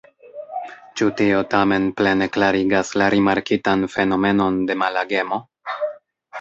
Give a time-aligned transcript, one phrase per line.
[1.01, 5.43] Ĉu tio tamen plene klarigas la rimarkitan fenomenon de malagemo?